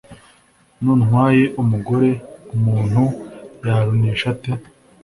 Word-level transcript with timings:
runtwaye 0.83 1.43
umugore 1.61 2.09
umuntu 2.55 3.03
yarunesha 3.65 4.25
ate 4.33 4.51